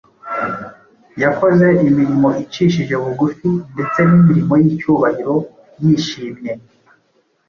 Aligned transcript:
yakoze 1.23 1.67
imirimo 1.87 2.29
icishije 2.43 2.93
bugufi 3.03 3.47
ndetse 3.73 3.99
n’imirimo 4.09 4.53
y’icyubahiro 4.61 5.35
yishimye. 5.83 6.53